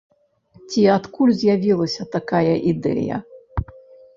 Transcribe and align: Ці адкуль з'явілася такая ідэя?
Ці 0.69 0.81
адкуль 0.93 1.33
з'явілася 1.41 2.07
такая 2.15 2.55
ідэя? 2.73 3.17